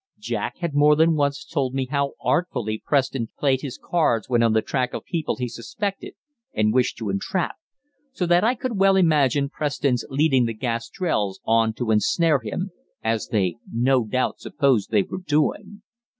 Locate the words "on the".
4.41-4.63